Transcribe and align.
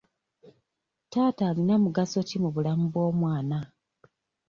Taata 1.11 1.43
alina 1.49 1.75
mugaso 1.83 2.19
ki 2.27 2.37
mu 2.43 2.49
bulamu 2.55 2.85
bw'omwana? 2.93 3.59